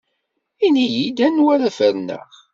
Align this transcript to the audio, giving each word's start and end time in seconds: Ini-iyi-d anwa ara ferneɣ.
Ini-iyi-d 0.65 1.19
anwa 1.27 1.49
ara 1.53 1.69
ferneɣ. 1.77 2.27